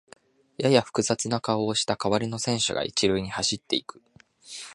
[0.57, 4.01] やや複雑な顔をした代わりの選手が一塁に走っていく